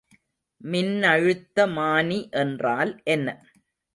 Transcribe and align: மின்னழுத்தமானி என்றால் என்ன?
மின்னழுத்தமானி 0.61 2.19
என்றால் 2.35 2.93
என்ன? 3.07 3.27